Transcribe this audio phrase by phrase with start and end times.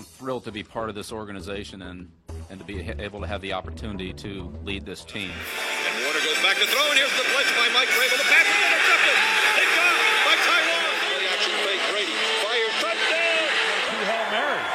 [0.00, 2.08] I'm thrilled to be part of this organization and,
[2.48, 5.28] and to be able to have the opportunity to lead this team.
[5.28, 8.16] And Warner goes back to throw, and here's the blitz by Mike Vrabel.
[8.16, 9.16] The pass is intercepted.
[9.60, 10.88] Picked off by Taiwan.
[11.04, 11.84] Play action fake.
[11.92, 12.76] Brady fires.
[12.80, 13.44] Touchdown.
[13.92, 14.72] Two Hail Marys.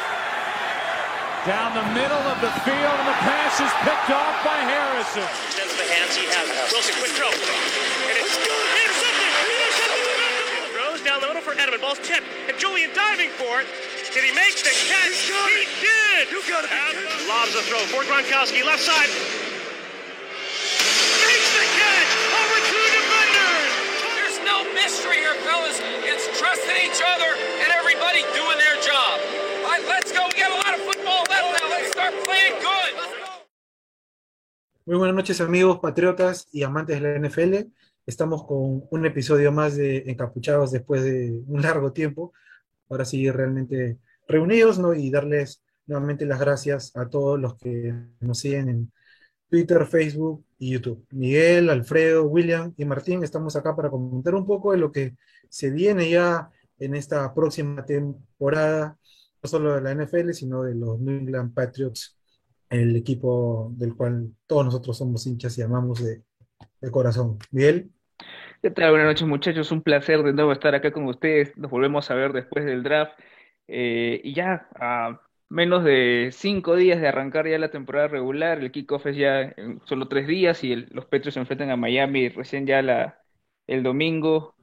[1.49, 5.25] Down the middle of the field, and the pass is picked off by Harrison.
[5.25, 6.69] Extends the hands he has.
[6.69, 7.33] Wilson, quick throw.
[7.33, 9.31] And it's intercepted.
[9.41, 10.69] Intercepted.
[10.69, 11.81] Throws down the middle for Edelman.
[11.81, 12.29] Ball's tipped.
[12.45, 13.67] And Julian diving for it.
[14.15, 15.27] Did he make the catch?
[15.27, 16.31] He did.
[16.31, 16.71] You got it.
[17.27, 19.11] Lobs the throw for Gronkowski, left side.
[21.19, 23.71] Makes the catch over two defenders.
[24.15, 25.83] There's no mystery here, fellas.
[26.07, 27.27] It's trusting each other
[27.59, 29.19] and everybody doing their job.
[29.67, 30.23] All right, let's go.
[30.31, 31.67] We got a lot of football left now.
[31.75, 32.91] Let's start playing good.
[32.95, 33.43] Let's go.
[34.85, 37.67] Muy buenas noches amigos patriotas y amantes de la NFL.
[38.05, 42.31] Estamos con un episodio más de Encapuchados después de un largo tiempo.
[42.89, 43.97] Ahora sí, realmente
[44.27, 44.93] reunidos, ¿no?
[44.93, 48.91] Y darles nuevamente las gracias a todos los que nos siguen en
[49.49, 51.05] Twitter, Facebook y YouTube.
[51.11, 55.15] Miguel, Alfredo, William y Martín, estamos acá para comentar un poco de lo que
[55.49, 58.97] se viene ya en esta próxima temporada,
[59.41, 62.17] no solo de la NFL, sino de los New England Patriots,
[62.69, 66.23] el equipo del cual todos nosotros somos hinchas y amamos de,
[66.81, 67.37] de corazón.
[67.51, 67.91] Miguel.
[68.61, 68.89] ¿Qué tal?
[68.89, 71.55] Buenas noches muchachos, un placer de nuevo estar acá con ustedes.
[71.55, 73.13] Nos volvemos a ver después del draft.
[73.67, 78.71] Eh, y ya a menos de cinco días de arrancar ya la temporada regular, el
[78.71, 82.65] kickoff es ya en solo tres días y los Patriots se enfrentan a Miami recién
[82.65, 83.21] ya la,
[83.67, 84.55] el domingo.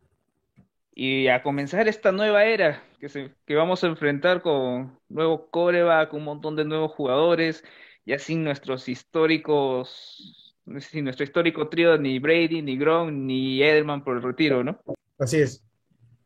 [0.94, 6.12] Y a comenzar esta nueva era que, se, que vamos a enfrentar con nuevo coreback,
[6.12, 7.64] un montón de nuevos jugadores,
[8.04, 14.16] ya sin nuestros históricos, sin nuestro histórico trío, ni Brady, ni Gronk, ni Edelman por
[14.16, 14.78] el retiro, ¿no?
[15.18, 15.64] Así es.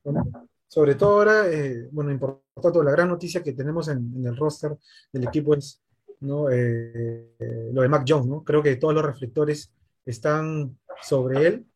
[0.02, 0.24] Bueno,
[0.68, 4.76] sobre todo ahora, eh, bueno, importante, la gran noticia que tenemos en, el roster
[5.12, 5.82] del equipo es
[6.20, 6.50] ¿no?
[6.50, 8.42] Eh, lo de Mac Jones, ¿no?
[8.42, 9.72] Creo que todos los reflectores
[10.04, 11.66] están sobre él,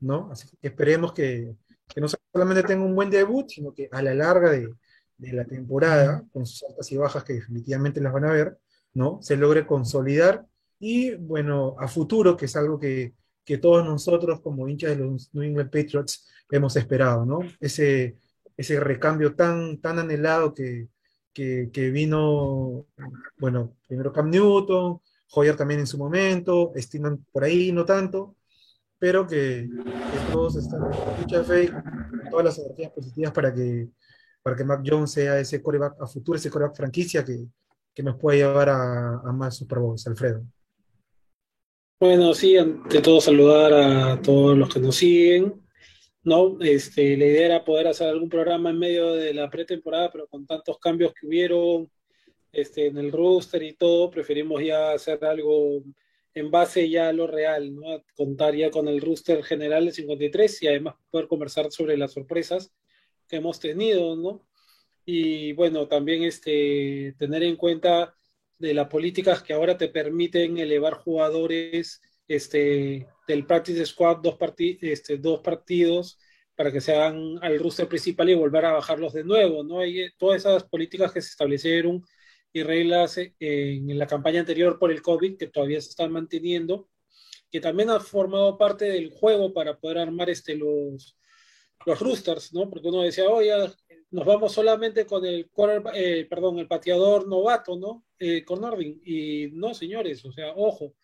[0.00, 0.30] ¿no?
[0.30, 1.54] Así que esperemos que,
[1.86, 4.72] que no solamente tenga un buen debut, sino que a la larga de,
[5.16, 8.58] de la temporada, con sus altas y bajas que definitivamente las van a ver,
[8.94, 9.18] ¿no?
[9.20, 10.46] Se logre consolidar
[10.78, 13.14] y, bueno, a futuro, que es algo que,
[13.44, 17.40] que todos nosotros como hinchas de los New England Patriots hemos esperado, ¿no?
[17.60, 18.16] Ese,
[18.58, 20.88] ese recambio tan, tan anhelado que,
[21.32, 22.86] que, que vino,
[23.38, 28.34] bueno, primero Cam Newton, Hoyer también en su momento, Steedman por ahí no tanto,
[28.98, 31.70] pero que, que todos están con mucha fe,
[32.30, 33.88] todas las energías positivas para que,
[34.42, 37.46] para que Mac Jones sea ese coreback a futuro, ese coreback franquicia que,
[37.94, 40.42] que nos pueda llevar a, a más Super Bowls, Alfredo.
[42.00, 45.67] Bueno, sí, ante todo saludar a todos los que nos siguen,
[46.28, 46.58] ¿no?
[46.60, 50.46] Este, la idea era poder hacer algún programa en medio de la pretemporada, pero con
[50.46, 51.90] tantos cambios que hubieron
[52.52, 55.82] este, en el roster y todo, preferimos ya hacer algo
[56.34, 58.04] en base ya a lo real, ¿no?
[58.14, 62.72] Contar ya con el roster general de 53 y además poder conversar sobre las sorpresas
[63.26, 64.46] que hemos tenido, ¿no?
[65.04, 68.14] Y bueno, también este, tener en cuenta
[68.58, 74.78] de las políticas que ahora te permiten elevar jugadores este, del practice squad dos, parti
[74.82, 76.18] este, dos partidos
[76.54, 79.80] para que se hagan al roster principal y volver a bajarlos de nuevo, ¿no?
[79.80, 82.04] Hay todas esas políticas que se establecieron
[82.52, 86.88] y reglas en la campaña anterior por el COVID que todavía se están manteniendo,
[87.50, 91.16] que también han formado parte del juego para poder armar este, los,
[91.86, 92.68] los roosters, ¿no?
[92.68, 93.52] Porque uno decía, oye,
[94.10, 95.50] nos vamos solamente con el,
[95.94, 98.04] eh, perdón, el pateador novato, ¿no?
[98.18, 99.00] Eh, con Irving.
[99.04, 100.94] Y no, señores, o sea, ojo,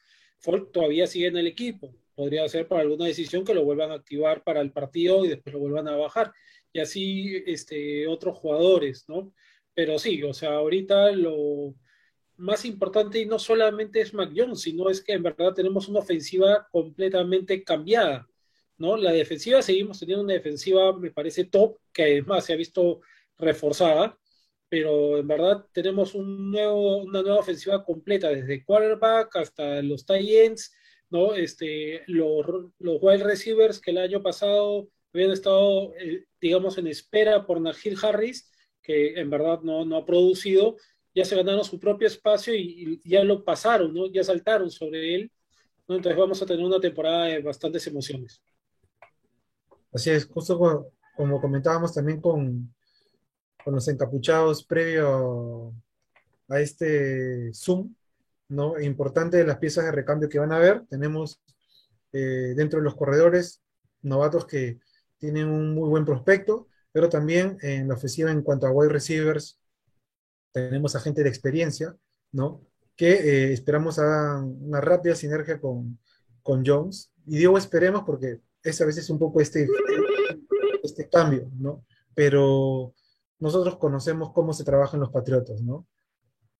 [0.73, 1.95] Todavía sigue en el equipo.
[2.15, 5.53] Podría ser por alguna decisión que lo vuelvan a activar para el partido y después
[5.53, 6.33] lo vuelvan a bajar.
[6.73, 9.33] Y así este, otros jugadores, ¿no?
[9.75, 11.75] Pero sí, o sea, ahorita lo
[12.37, 16.01] más importante y no solamente es Mac Jones, sino es que en verdad tenemos una
[16.01, 18.29] ofensiva completamente cambiada.
[18.77, 18.97] ¿no?
[18.97, 23.01] La defensiva, seguimos teniendo una defensiva, me parece top, que además se ha visto
[23.39, 24.19] reforzada,
[24.75, 30.29] pero en verdad tenemos un nuevo, una nueva ofensiva completa, desde quarterback hasta los tight
[30.29, 30.75] ends,
[31.11, 31.33] ¿no?
[31.33, 32.45] Este, los,
[32.81, 37.97] los wide receivers que el año pasado habían estado, eh, digamos, en espera por Najir
[38.03, 38.51] Harris,
[38.83, 40.75] que en verdad no, no ha producido,
[41.15, 44.07] ya se ganaron su propio espacio y, y ya lo pasaron, ¿no?
[44.07, 45.31] Ya saltaron sobre él,
[45.87, 45.95] ¿no?
[45.95, 48.43] Entonces vamos a tener una temporada de bastantes emociones.
[49.93, 52.75] Así es, justo como, como comentábamos también con,
[53.65, 55.75] con, los encapuchados previo
[56.49, 57.95] a este Zoom,
[58.49, 58.79] ¿no?
[58.81, 61.41] Importante de las piezas de recambio que van a ver, tenemos
[62.13, 63.63] eh, dentro de los corredores
[64.03, 64.79] novatos que
[65.19, 69.59] tienen un muy buen prospecto, pero también en la ofensiva en cuanto a wide receivers,
[70.53, 71.97] tenemos a gente de experiencia,
[72.31, 72.61] ¿no?
[72.95, 75.99] Que eh, esperamos hagan una rápida sinergia con,
[76.43, 77.11] con Jones.
[77.27, 79.67] Y digo esperemos porque es a veces un poco este,
[80.83, 81.85] este cambio, ¿no?
[82.15, 82.95] Pero
[83.39, 85.87] nosotros conocemos cómo se trabajan los Patriotas, ¿no?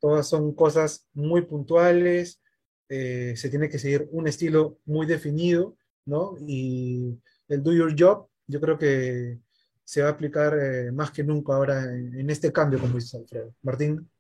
[0.01, 2.41] Todas son cosas muy puntuales,
[2.89, 6.37] eh, se tiene que seguir un estilo muy definido, ¿no?
[6.47, 7.19] Y
[7.49, 9.39] el do your job, yo creo que
[9.85, 13.55] se va a aplicar eh, más que nunca ahora en, este cambio, como dice Alfredo.
[13.63, 14.11] Martín.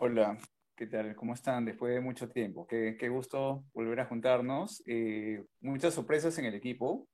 [0.00, 0.38] Hola,
[0.74, 1.14] ¿qué tal?
[1.14, 1.64] ¿Cómo están?
[1.66, 2.66] Después de mucho tiempo.
[2.66, 4.82] Qué, qué gusto volver a juntarnos.
[4.86, 7.06] Eh, muchas sorpresas en el equipo.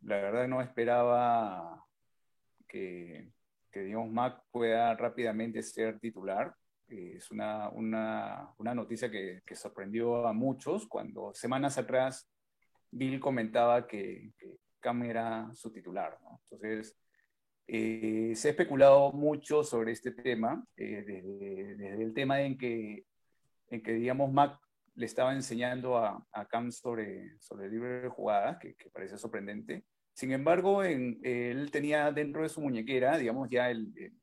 [0.00, 1.85] La verdad no esperaba
[2.66, 3.30] que,
[3.70, 6.54] que digamos, Mac pueda rápidamente ser titular.
[6.88, 12.28] Eh, es una, una, una noticia que, sorprendió a muchos cuando semanas atrás
[12.90, 16.18] Bill comentaba que, que Cam era su titular.
[16.22, 16.40] ¿no?
[16.50, 16.96] Entonces,
[17.66, 23.04] eh, se ha especulado mucho sobre este tema, eh, desde, el tema en que,
[23.68, 24.58] en que, digamos, Mac
[24.94, 29.84] le estaba enseñando a, a Cam sobre, sobre el libro jugadas, que parece sorprendente.
[30.16, 34.14] Sin embargo, en, él tenía dentro de su muñequera, digamos, ya el, el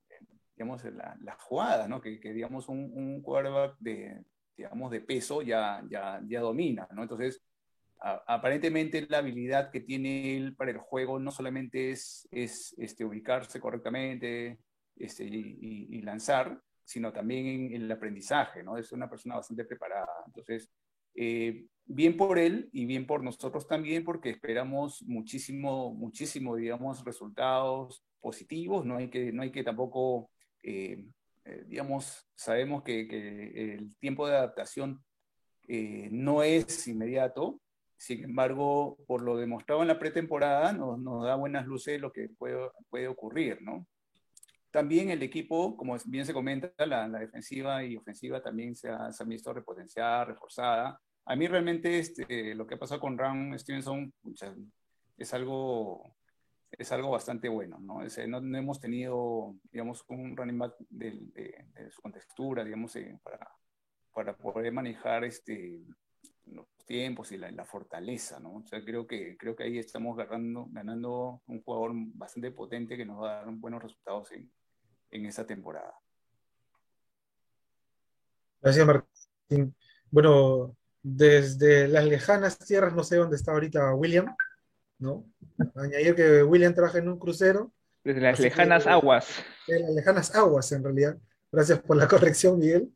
[0.56, 2.02] digamos, la, la, jugada, ¿no?
[2.02, 4.24] Que, que digamos, un, un quarterback de,
[4.58, 7.04] digamos, de peso ya, ya, ya domina, ¿no?
[7.04, 7.44] Entonces,
[8.00, 13.60] aparentemente la habilidad que tiene él para el juego no solamente es, es este, ubicarse
[13.60, 14.58] correctamente
[14.96, 18.78] este, y, y, y, lanzar, sino también en, en, el aprendizaje, ¿no?
[18.78, 20.10] Es una persona bastante preparada.
[20.26, 20.72] Entonces,
[21.16, 28.04] eh, bien por él y bien por nosotros también, porque esperamos muchísimo, muchísimo, digamos, resultados
[28.20, 28.86] positivos.
[28.86, 30.30] No hay que, no hay que tampoco,
[30.62, 31.06] eh,
[31.46, 33.02] eh, digamos, sabemos que,
[33.76, 35.04] el tiempo de adaptación
[36.12, 37.62] no es inmediato,
[37.96, 42.28] sin embargo, por lo demostrado en la pretemporada, nos, nos da buenas luces lo que
[42.38, 43.88] puede, puede ocurrir, ¿no?
[44.74, 49.12] También el equipo, como bien se comenta, la, la defensiva y ofensiva también se, ha,
[49.12, 51.00] se han visto repotenciada, reforzada.
[51.26, 54.12] A mí realmente este, lo que ha pasado con Ram Stevenson
[55.16, 56.16] es algo,
[56.72, 58.02] es algo bastante bueno, ¿no?
[58.02, 62.96] Es, no, no, hemos tenido, digamos, un running back de, de, de su contextura, digamos,
[62.96, 63.48] eh, para,
[64.12, 65.84] para poder manejar este,
[66.48, 68.56] los tiempos y la, la, fortaleza, ¿no?
[68.56, 73.06] O sea, creo que, creo que ahí estamos ganando, ganando un jugador bastante potente que
[73.06, 74.32] nos va a dar buenos resultados
[75.14, 75.94] en esa temporada.
[78.62, 79.76] Gracias, Martín.
[80.10, 84.36] Bueno, desde las lejanas tierras, no sé dónde está ahorita William,
[85.00, 85.26] ¿no?
[85.76, 87.72] Añadir que William trabaja en un crucero.
[88.04, 89.44] Desde las lejanas que, aguas.
[89.68, 91.18] De las lejanas aguas, en realidad.
[91.52, 92.90] Gracias por la corrección, Miguel.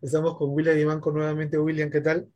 [0.00, 1.58] Estamos con William y Manco nuevamente.
[1.58, 2.28] William, ¿qué tal?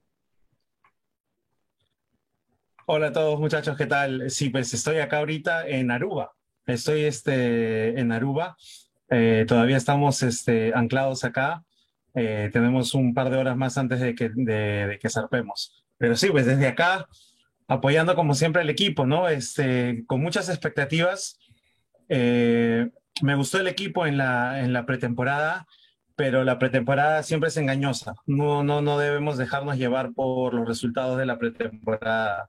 [2.87, 4.31] Hola a todos muchachos, ¿qué tal?
[4.31, 6.32] Sí, pues estoy acá ahorita en Aruba.
[6.67, 8.56] Estoy este, en Aruba.
[9.10, 11.64] Eh, todavía estamos este, anclados acá.
[12.14, 15.84] Eh, tenemos un par de horas más antes de que, de, de, que zarpemos.
[15.98, 17.06] Pero sí, pues desde acá,
[17.68, 19.28] apoyando como siempre al equipo, ¿no?
[19.28, 21.38] Este, con muchas expectativas.
[22.08, 22.88] Eh,
[23.22, 25.66] me gustó el equipo en la, en la pretemporada,
[26.16, 28.14] pero la pretemporada siempre es engañosa.
[28.26, 32.48] No, no, no debemos dejarnos llevar por los resultados de la pretemporada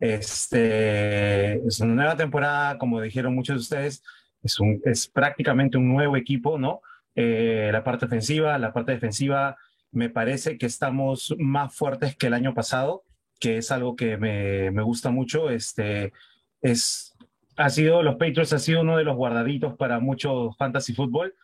[0.00, 4.02] este, es una nueva temporada, como dijeron muchos de ustedes,
[4.42, 6.80] es, un, es prácticamente un nuevo equipo, ¿no?
[7.14, 9.56] Eh, la parte ofensiva, la parte defensiva,
[9.92, 13.04] me parece que estamos más fuertes que el año pasado,
[13.38, 15.50] que es algo que me, me gusta mucho.
[15.50, 16.12] Este,
[16.60, 17.16] es,
[17.56, 21.34] ha sido, los Patriots ha sido uno de los guardaditos para mucho fantasy fútbol.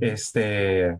[0.00, 0.98] Este,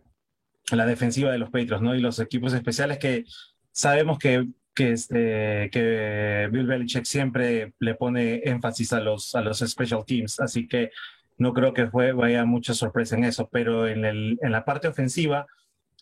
[0.71, 1.95] la defensiva de los Patriots, ¿no?
[1.95, 3.25] Y los equipos especiales que
[3.73, 9.59] sabemos que que, este, que Bill Belichick siempre le pone énfasis a los, a los
[9.59, 10.91] special teams, así que
[11.37, 14.89] no creo que fue, vaya mucha sorpresa en eso, pero en, el, en la parte
[14.89, 15.47] ofensiva,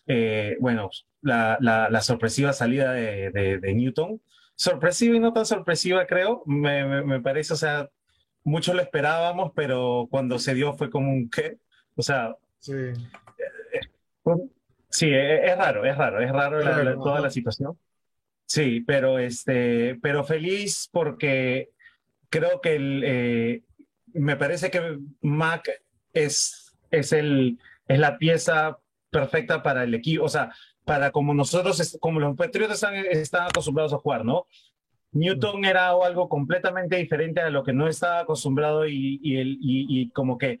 [0.07, 0.89] eh, bueno,
[1.21, 4.21] la, la, la, sorpresiva salida de, de, de, Newton,
[4.55, 7.89] sorpresiva y no tan sorpresiva creo, me, me, me, parece, o sea,
[8.43, 11.57] mucho lo esperábamos, pero cuando se dio fue como un qué,
[11.95, 12.93] o sea, sí, eh,
[13.73, 14.49] eh,
[14.89, 17.77] sí es, raro, es raro, es raro la, toda la situación.
[18.45, 21.71] Sí, pero, este, pero feliz porque
[22.29, 23.63] creo que el, eh,
[24.13, 25.69] me parece que Mac
[26.13, 28.79] es, es, el, es la pieza
[29.09, 30.51] perfecta para el equipo, o sea,
[30.85, 34.47] para como nosotros, como los Patriotas están, están acostumbrados a jugar, ¿no?
[35.11, 40.01] Newton era algo completamente diferente a lo que no estaba acostumbrado y, y, el, y,
[40.01, 40.59] y como que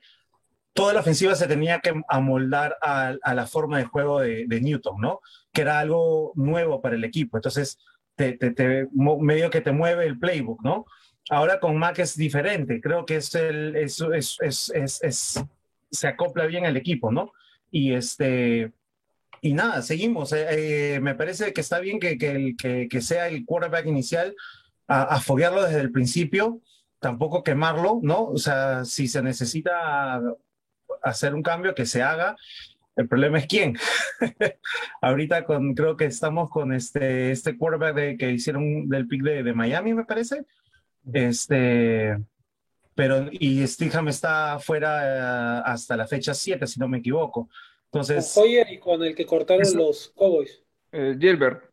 [0.73, 4.61] toda la ofensiva se tenía que amoldar a, a la forma de juego de, de,
[4.61, 5.21] Newton, ¿no?
[5.51, 7.37] Que era algo nuevo para el equipo.
[7.37, 7.79] Entonces,
[8.15, 10.85] te, te, te, medio que te mueve el playbook, ¿no?
[11.29, 12.81] Ahora con Mac es diferente.
[12.81, 14.03] Creo que es el, es,
[14.41, 15.43] es, es,
[15.91, 17.31] se acopla bien al equipo, ¿no?
[17.71, 18.71] Y este,
[19.41, 20.31] y nada, seguimos.
[20.33, 24.35] Eh, eh, me parece que está bien que, que, que, que sea el quarterback inicial,
[24.87, 26.61] a, a foguearlo desde el principio,
[26.99, 28.23] tampoco quemarlo, ¿no?
[28.25, 30.21] O sea, si se necesita
[31.03, 32.35] hacer un cambio, que se haga.
[32.95, 33.77] El problema es quién.
[35.01, 39.43] Ahorita con, creo que estamos con este, este quarterback de, que hicieron del pick de,
[39.43, 40.45] de Miami, me parece.
[41.11, 42.17] Este,
[42.95, 47.49] pero y Stingham está fuera uh, hasta la fecha 7, si no me equivoco.
[47.85, 50.63] Entonces, con Hoyer y con el que cortaron Eso- los Cowboys.
[50.91, 51.69] Eh, Gilbert.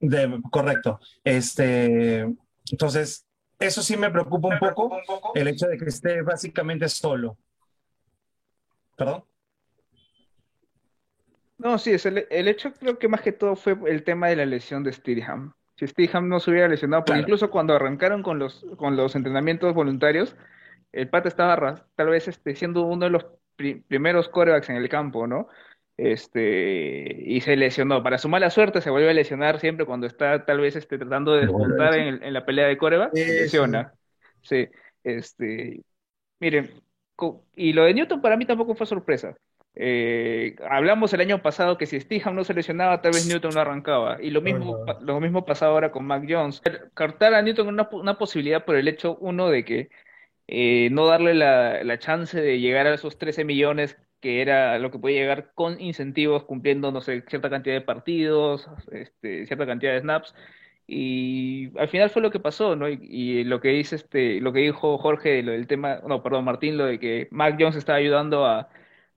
[0.00, 1.00] de, correcto.
[1.22, 2.26] Este,
[2.70, 3.26] entonces,
[3.58, 5.00] eso sí me preocupa un poco,
[5.34, 7.38] el hecho de que esté básicamente solo.
[8.96, 9.24] ¿Perdón?
[11.58, 14.36] No, sí, es el, el hecho creo que más que todo fue el tema de
[14.36, 15.54] la lesión de Steedham.
[15.76, 17.22] Si Steedham no se hubiera lesionado, porque Claro.
[17.22, 20.36] incluso cuando arrancaron con los, con los entrenamientos voluntarios,
[20.92, 23.26] el pata estaba tal vez este, siendo uno de los
[23.56, 25.48] pri- primeros corebacks en el campo, ¿no?
[25.96, 28.02] Este, y se lesionó.
[28.02, 31.34] Para su mala suerte, se vuelve a lesionar siempre cuando está tal vez este, tratando
[31.34, 33.92] de despuntar en, en la pelea de coreback, se lesiona.
[34.42, 34.68] Sí,
[35.02, 35.82] este,
[36.40, 36.70] miren,
[37.56, 39.36] y lo de Newton para mí tampoco fue sorpresa.
[39.76, 43.60] Eh, hablamos el año pasado que si Stidham no se lesionaba, tal vez Newton no
[43.60, 44.22] arrancaba.
[44.22, 46.62] Y lo mismo, lo mismo pasaba ahora con Mac Jones.
[46.94, 49.90] Cartar a Newton una, una posibilidad por el hecho, uno, de que
[50.46, 54.90] eh, no darle la, la chance de llegar a esos 13 millones que era lo
[54.90, 59.92] que podía llegar con incentivos, cumpliendo, no sé, cierta cantidad de partidos, este, cierta cantidad
[59.92, 60.34] de snaps.
[60.86, 62.88] Y al final fue lo que pasó, ¿no?
[62.88, 66.44] Y, y lo que dice este, lo que dijo Jorge, lo del tema, no, perdón,
[66.46, 68.70] Martín, lo de que Mac Jones estaba ayudando a,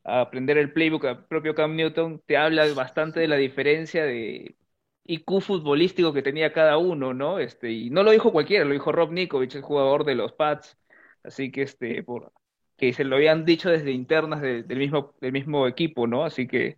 [0.07, 4.57] a aprender el playbook al propio Cam Newton, te habla bastante de la diferencia de
[5.05, 7.39] IQ futbolístico que tenía cada uno, ¿no?
[7.39, 10.77] Este, y no lo dijo cualquiera, lo dijo Rob Nikovich, el jugador de los Pats.
[11.23, 12.33] Así que este, por,
[12.77, 16.25] que se lo habían dicho desde internas de- del mismo, del mismo equipo, ¿no?
[16.25, 16.77] Así que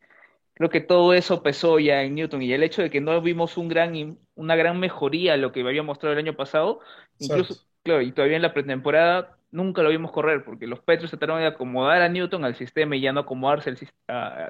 [0.54, 3.58] creo que todo eso pesó ya en Newton y el hecho de que no vimos
[3.58, 6.82] un gran, una gran mejoría a lo que había mostrado el año pasado,
[7.20, 7.62] incluso, Exacto.
[7.84, 11.48] claro, y todavía en la pretemporada nunca lo vimos correr porque los Patriots trataron de
[11.48, 13.78] acomodar a Newton al sistema y ya no acomodarse el,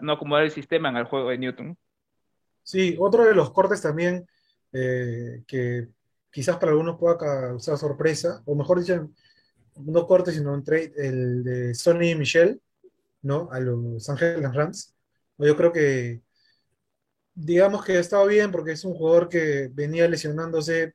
[0.02, 1.78] no acomodar el sistema en el juego de Newton.
[2.64, 4.28] Sí, otro de los cortes también
[4.72, 5.88] eh, que
[6.32, 9.10] quizás para algunos pueda causar sorpresa, o mejor dicho,
[9.78, 12.62] no corte, sino un trade, el de Sonny Michel,
[13.22, 13.50] ¿no?
[13.52, 14.94] A los Angeles Rams.
[15.38, 16.22] Yo creo que,
[17.34, 20.94] digamos que ha estado bien porque es un jugador que venía lesionándose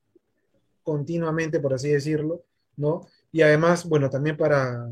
[0.83, 2.45] continuamente, por así decirlo,
[2.77, 3.07] ¿no?
[3.35, 4.89] Y además, bueno, también para,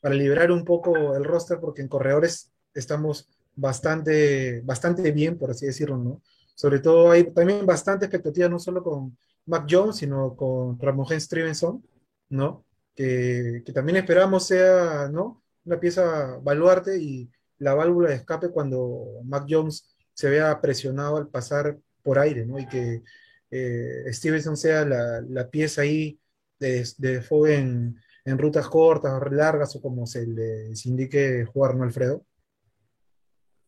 [0.00, 5.66] para liberar un poco el roster, porque en corredores estamos bastante, bastante bien, por así
[5.66, 6.20] decirlo, ¿no?
[6.56, 11.80] Sobre todo hay también bastante expectativa, no solo con Mac Jones, sino con Ramon Stevenson,
[12.28, 12.64] ¿no?
[12.92, 15.44] Que, que también esperamos sea, ¿no?
[15.64, 21.28] Una pieza baluarte y la válvula de escape cuando Mac Jones se vea presionado al
[21.28, 22.58] pasar por aire, ¿no?
[22.58, 23.04] Y que
[23.52, 26.18] eh, Stevenson sea la, la pieza ahí
[26.58, 27.96] de, de fuego en,
[28.26, 32.26] en rutas cortas, largas o como se les indique jugar, ¿no, Alfredo?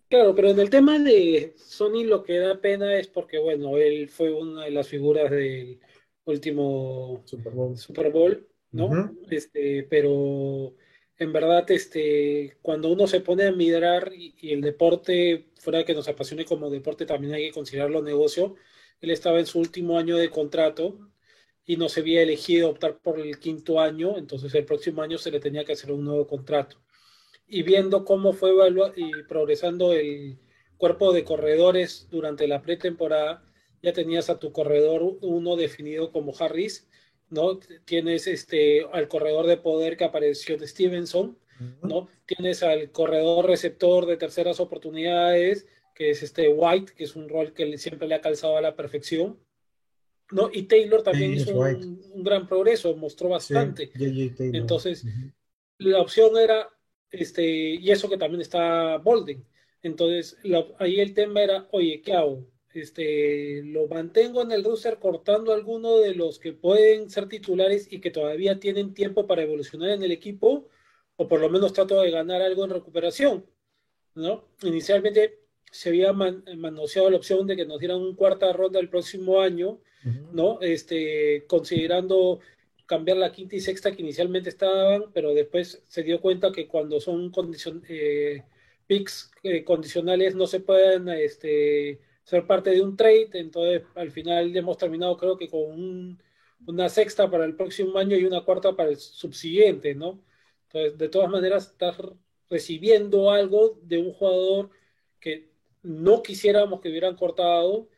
[0.09, 4.09] Claro, pero en el tema de Sony lo que da pena es porque, bueno, él
[4.09, 5.81] fue una de las figuras del
[6.25, 7.77] último Super Bowl.
[7.77, 9.15] Super Bowl, ¿no?
[9.31, 10.75] Este, pero
[11.19, 15.85] en verdad, este, cuando uno se pone a mirar y, y el deporte, fuera de
[15.85, 18.55] que nos apasione como deporte, también hay que considerarlo negocio.
[19.01, 20.99] Él estaba en su último año de contrato
[21.69, 25.31] y no se había elegido optar por el quinto año, entonces el próximo año se
[25.31, 26.79] le tenía que hacer un nuevo contrato.
[27.47, 28.53] Y viendo cómo fue
[28.97, 30.39] y progresando el
[30.79, 33.45] cuerpo de corredores durante la pretemporada,
[33.83, 36.89] ya tenías a tu corredor uno definido como Harris,
[37.29, 37.59] ¿no?
[37.85, 41.39] Tienes este, al corredor de poder que apareció de Stevenson,
[41.83, 42.09] ¿no?
[42.25, 47.53] Tienes al corredor receptor de terceras oportunidades, que es este White, que es un rol
[47.53, 49.39] que siempre le ha calzado a la perfección,
[50.33, 50.51] ¿no?
[50.53, 53.89] Y Taylor también Sí, hizo un, un gran progreso, mostró Sí, bastante.
[53.89, 54.55] Taylor.
[54.55, 55.33] Entonces, Ujú.
[55.79, 56.69] la opción era,
[57.11, 57.45] este,
[57.75, 59.45] y eso que también está Bolden.
[59.83, 62.47] Entonces, la- ahí el tema era, oye, ¿qué hago?
[62.75, 68.01] Este, ¿lo mantengo en el roster cortando alguno de los que pueden ser titulares y
[68.01, 70.69] que todavía tienen tiempo para evolucionar en el equipo?
[71.17, 73.47] O por lo menos trato de ganar algo en recuperación,
[74.15, 74.45] ¿no?
[74.63, 78.89] Inicialmente se había man- manoseado la opción de que nos dieran un cuarta ronda el
[78.91, 79.81] próximo año,
[80.31, 80.61] ¿no?
[80.61, 82.41] Este, considerando
[82.87, 87.01] cambiar la quinta y sexta que inicialmente estaban, pero después se dio cuenta que cuando
[87.01, 88.45] son condicion eh,
[88.87, 94.57] picks eh, condicionales no se pueden este, ser parte de un trade, entonces al final
[94.57, 96.23] hemos terminado creo que con un-
[96.67, 100.21] una sexta para el próximo año y una cuarta para el subsiguiente, ¿no?
[100.65, 101.97] Entonces, de todas maneras, estás
[102.51, 104.71] recibiendo algo de un jugador
[105.21, 105.51] que
[105.83, 107.89] no quisiéramos que hubieran cortado,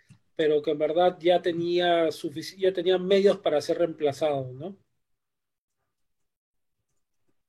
[0.41, 2.09] pero que en verdad ya tenía,
[2.57, 4.75] ya tenía medios para ser reemplazado, ¿no?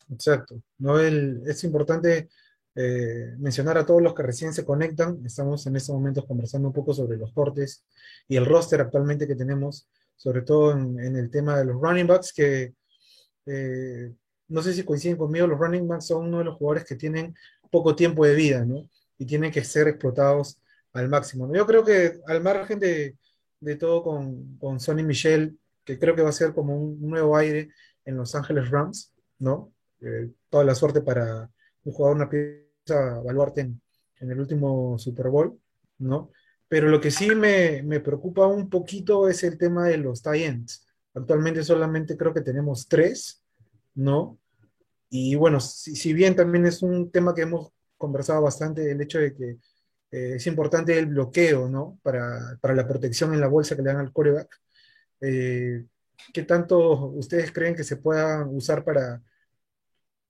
[0.10, 0.62] Exacto.
[0.78, 1.00] ¿no?
[1.00, 2.28] El, es importante
[2.76, 5.26] eh, mencionar a todos los que recién se conectan.
[5.26, 7.86] Estamos en estos momentos conversando un poco sobre los cortes
[8.28, 12.08] y el roster actualmente que tenemos, sobre todo en, en el tema de los running
[12.08, 12.74] backs, que
[13.46, 14.12] eh,
[14.50, 17.34] no sé si coinciden conmigo, los running backs son uno de los jugadores que tienen
[17.70, 18.90] poco tiempo de vida, ¿no?
[19.18, 20.58] Y tienen que ser explotados
[20.94, 21.54] al máximo.
[21.54, 23.18] Yo creo que al margen de,
[23.60, 27.38] de todo con, con Sonny Michel, que creo que va a ser como un nuevo
[27.38, 27.70] aire
[28.06, 29.74] en Los Ángeles Rams, ¿no?
[30.02, 31.50] Eh, toda la suerte para
[31.84, 33.82] un jugador, una pieza baluarte en,
[34.20, 35.60] en, el último Super Bowl,
[36.00, 36.32] ¿no?
[36.68, 40.46] Pero lo que sí me, me preocupa un poquito es el tema de los tie
[40.46, 40.88] ends.
[41.14, 43.44] Actualmente solamente creo que tenemos tres,
[43.94, 44.40] ¿no?
[45.10, 49.20] Y bueno, si, si bien también es un tema que hemos conversado bastante, el hecho
[49.20, 49.58] de que
[50.12, 52.00] eh, es importante el bloqueo, ¿no?
[52.04, 54.60] Para, para, la protección en la bolsa que le dan al coreback.
[55.22, 55.86] Eh,
[56.34, 59.22] ¿Qué tanto ustedes creen que se pueda usar para,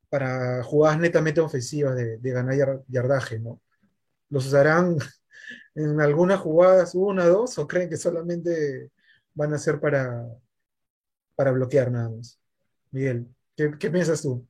[0.10, 3.62] para jugadas netamente ofensivas de, de ganar yardaje, ¿no?
[4.30, 4.98] ¿Los usarán
[5.76, 8.92] en algunas jugadas, una, dos, o creen que solamente
[9.34, 10.26] van a ser para,
[11.36, 12.40] para bloquear nada más?
[12.92, 14.48] Miguel, ¿qué, qué piensas tú?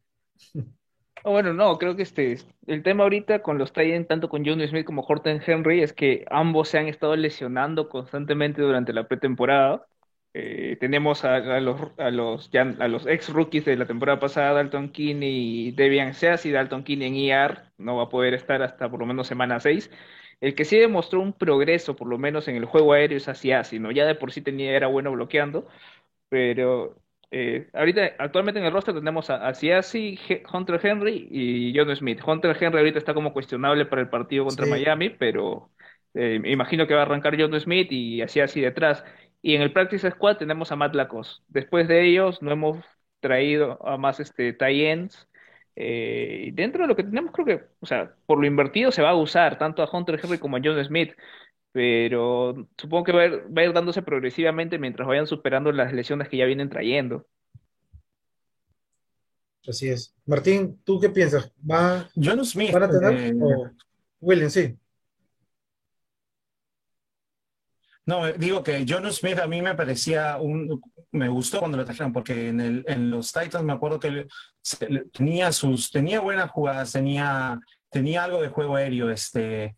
[1.23, 2.35] Bueno, no, creo que este
[2.65, 6.25] el tema ahorita con los Titans, tanto con John Smith como Horton Henry, es que
[6.31, 9.85] ambos se han estado lesionando constantemente durante la pretemporada.
[10.33, 14.53] Eh, tenemos a, los, a, los, ya, a los ex rookies de la temporada pasada,
[14.53, 18.61] Dalton Kinney y Debian Seas, y Dalton Kinney en IR no va a poder estar
[18.63, 19.91] hasta por lo menos semana 6.
[20.39, 23.77] El que sí demostró un progreso, por lo menos en el juego aéreo, es Asiasi,
[23.79, 23.91] ¿no?
[23.91, 25.67] Ya de por sí tenía, era bueno bloqueando,
[26.29, 26.95] pero
[27.31, 30.19] eh, ahorita, actualmente en el roster tenemos a, a Siasi,
[30.51, 32.19] Hunter Henry y John Smith.
[32.25, 34.71] Hunter Henry ahorita está como cuestionable para el partido contra sí.
[34.71, 35.71] Miami, pero
[36.13, 39.03] eh, me imagino que va a arrancar John Smith y así así detrás.
[39.41, 41.43] Y en el Practice Squad tenemos a Matt Lacos.
[41.47, 42.85] Después de ellos no hemos
[43.21, 45.27] traído a más este, tie-ends.
[45.77, 49.11] Eh, dentro de lo que tenemos, creo que, o sea, por lo invertido se va
[49.11, 51.13] a usar tanto a Hunter Henry como a John Smith
[51.71, 55.93] pero supongo que va a, ir, va a, ir, dándose progresivamente mientras vayan superando las
[55.93, 57.27] lesiones que ya vienen trayendo.
[59.67, 60.13] Así es.
[60.25, 61.51] Martín, ¿tú qué piensas?
[61.69, 63.13] ¿Va, John Smith, ¿Van a tener?
[63.13, 63.33] Eh...
[63.39, 63.71] O
[64.19, 64.75] William, sí.
[68.05, 70.81] No, digo que John Smith a mí me parecía un.
[71.11, 74.27] Me gustó cuando lo trajeron, porque en, el, en los Titans me acuerdo que
[75.13, 75.91] tenía sus.
[75.91, 79.11] Tenía buenas jugadas, tenía, tenía algo de juego aéreo.
[79.11, 79.75] Este,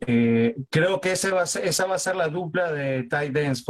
[0.00, 3.64] eh, creo que ese va ser, esa va a ser la dupla de tight ends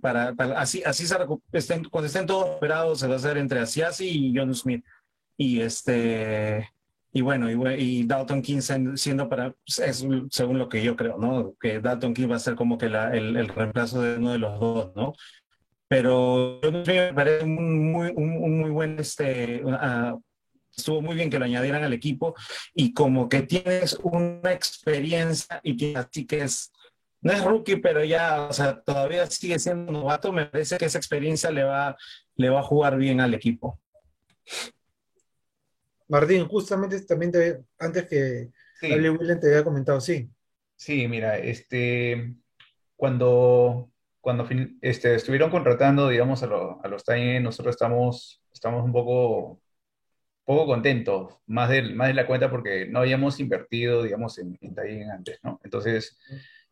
[0.00, 1.16] para, para, así, así se
[1.52, 4.84] estén, cuando estén todos operados se va a hacer entre Asiasi y John Smith.
[5.36, 6.68] Y este
[7.12, 8.60] y bueno y, y Dalton King
[8.96, 12.54] siendo para es según lo que yo creo no que Dalton King va a ser
[12.54, 15.14] como que la, el, el, reemplazo de uno de los dos no
[15.88, 20.20] pero John Smith me parece un muy un, un muy buen este uh,
[20.78, 22.34] estuvo muy bien que lo añadieran al equipo
[22.74, 26.72] y como que tienes una experiencia y que así que es,
[27.20, 30.98] no es rookie, pero ya, o sea, todavía sigue siendo novato, me parece que esa
[30.98, 31.96] experiencia le va,
[32.36, 33.80] le va a jugar bien al equipo.
[36.08, 38.92] Martín, justamente también te, antes que sí.
[38.92, 40.30] hable William te había comentado, sí.
[40.76, 42.34] Sí, mira, este,
[42.96, 44.48] cuando, cuando
[44.80, 49.60] este, estuvieron contratando, digamos, a, lo, a los Tiny, nosotros estamos, estamos un poco
[50.48, 55.10] poco contentos, más de, más de la cuenta porque no habíamos invertido, digamos, en, en
[55.10, 55.60] antes, ¿no?
[55.62, 56.18] Entonces,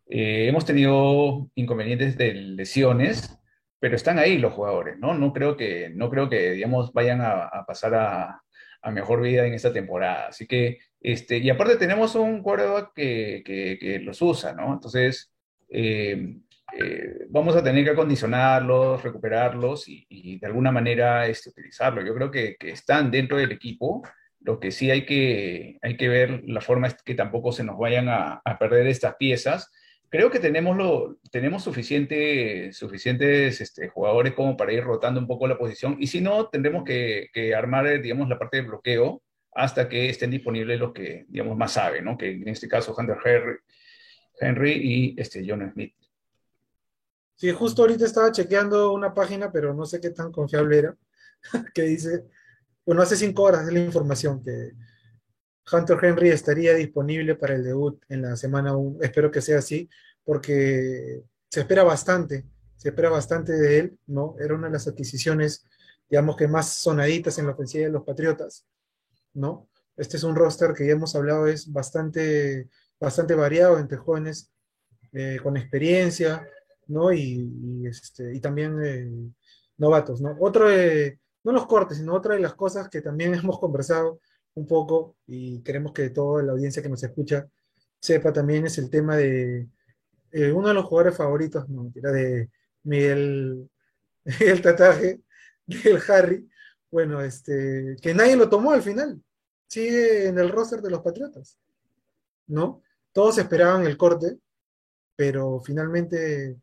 [0.09, 3.39] eh, hemos tenido inconvenientes de lesiones,
[3.79, 5.13] pero están ahí los jugadores, ¿no?
[5.13, 8.43] No creo que, no creo que digamos, vayan a, a pasar a,
[8.81, 10.29] a, mejor vida en esta temporada.
[10.29, 14.73] Así que, este, y aparte tenemos un quarterback que, que, que los usa, ¿no?
[14.73, 15.31] Entonces,
[15.69, 16.39] eh,
[16.73, 22.05] eh, vamos a tener que acondicionarlos, recuperarlos y, y de alguna manera este, utilizarlos.
[22.05, 24.03] Yo creo que, que, están dentro del equipo.
[24.41, 27.79] Lo que sí hay que, hay que ver la forma es que tampoco se nos
[27.79, 29.71] vayan a, a perder estas piezas.
[30.09, 35.49] Creo que tenemos, lo, tenemos suficiente, suficientes este, jugadores como para ir rotando un poco
[35.49, 39.89] la posición y si no, tendremos que, que armar, digamos, la parte de bloqueo hasta
[39.89, 42.17] que estén disponibles los que, digamos, más saben, ¿no?
[42.17, 43.57] Que en este caso Hunter Henry,
[44.41, 45.95] Henry y este, John Smith.
[47.37, 50.97] Sí, justo ahorita estaba chequeando una página, pero no sé qué tan confiable era,
[51.75, 52.25] que dice,
[52.85, 54.73] bueno, hace cinco horas es la información que
[55.71, 59.03] Hunter Henry estaría disponible para el debut en la semana 1.
[59.03, 59.89] Espero que sea así,
[60.25, 62.47] porque se espera bastante,
[62.77, 64.37] se espera bastante de él, ¿no?
[64.39, 65.65] Era una de las adquisiciones,
[66.09, 68.67] digamos que más sonaditas en la ofensiva de los Patriotas.
[69.37, 69.69] ¿no?
[69.97, 72.69] Este es un roster que ya hemos hablado, es bastante,
[72.99, 74.51] bastante variado entre jóvenes
[75.13, 76.49] eh, con experiencia,
[76.89, 77.13] ¿no?
[77.13, 79.11] Y, este, también eh,
[79.79, 80.37] novatos, ¿no?
[80.41, 84.21] Otro, eh, no los cortes, sino otra de las cosas que también hemos conversado
[84.55, 87.47] un poco y queremos que toda la audiencia que nos escucha
[88.01, 89.69] sepa también es el tema de
[90.33, 92.51] eh, uno de los jugadores favoritos, no, era de
[92.85, 93.71] Miguel,
[94.41, 95.21] el tataje,
[95.67, 96.49] del Harry,
[96.91, 99.23] bueno, este, que nadie lo tomó al final,
[99.69, 101.59] sigue en el roster de los Patriotas,
[102.47, 102.83] ¿no?
[103.13, 104.39] Todos esperaban el corte,
[105.17, 106.57] pero finalmente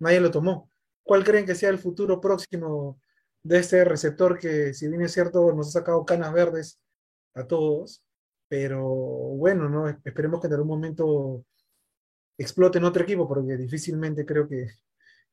[0.00, 0.70] nadie lo tomó.
[1.02, 3.00] ¿Cuál creen que sea el futuro próximo
[3.42, 6.80] de este receptor que, si bien es cierto, nos ha sacado canas verdes
[7.34, 8.02] a todos,
[8.48, 9.88] pero bueno, ¿no?
[9.88, 11.44] Esperemos que en algún momento
[12.36, 14.68] explote en otro equipo, porque difícilmente creo que,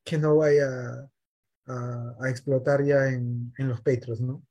[0.04, 1.10] que no vaya
[1.66, 4.42] a, explotar ya en, en, los Patriots, ¿no?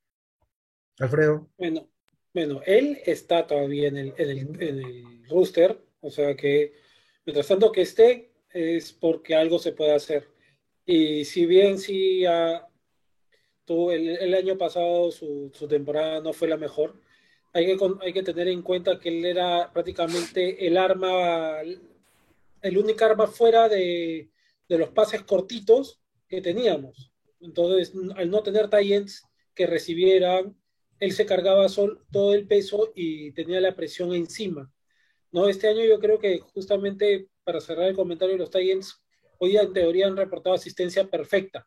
[0.98, 1.48] Alfredo.
[1.56, 1.88] Bueno,
[2.34, 6.74] bueno, él está todavía en el, en el, en el rooster, o sea que
[7.24, 10.28] mientras tanto que esté es porque algo se puede hacer.
[10.86, 12.60] Y si bien sí uh,
[13.64, 17.00] tuvo el, el, año pasado su, su, temporada no fue la mejor,
[17.52, 21.60] hay que, hay que tener en cuenta que él era prácticamente el arma,
[22.62, 24.30] el único arma fuera de,
[24.68, 27.12] de los pases cortitos que teníamos.
[27.40, 30.56] Entonces, al no tener Titans que recibieran,
[30.98, 34.72] él se cargaba sol, todo el peso y tenía la presión encima.
[35.32, 35.48] ¿no?
[35.48, 39.00] Este año yo creo que justamente para cerrar el comentario, los Titans
[39.38, 41.64] hoy en teoría han reportado asistencia perfecta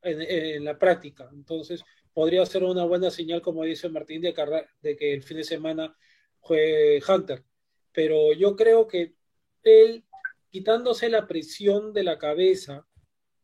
[0.00, 1.28] en, en, la práctica.
[1.30, 4.34] Entonces, podría ser una buena señal, como dice Martín, de,
[4.80, 5.94] de que el fin de semana
[6.40, 7.44] juegue Hunter.
[7.92, 9.16] Pero yo creo que
[9.64, 10.06] él,
[10.48, 12.86] quitándose la presión de la cabeza,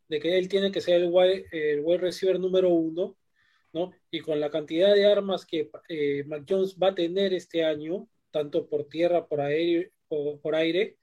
[0.08, 3.18] de que él tiene que ser el wide, el wide receiver número uno,
[3.74, 3.92] ¿no?
[4.10, 8.08] Y con la cantidad de armas que eh, Mac Jones va a tener este año,
[8.30, 10.96] tanto por tierra, por aire, por, por aire,